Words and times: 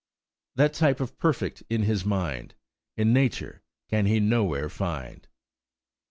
"That 0.55 0.73
type 0.73 0.99
of 0.99 1.19
Perfect 1.19 1.61
in 1.69 1.83
his 1.83 2.03
mind, 2.03 2.55
In 2.97 3.13
Nature 3.13 3.61
can 3.87 4.07
he 4.07 4.19
nowhere 4.19 4.67
find." 4.67 5.27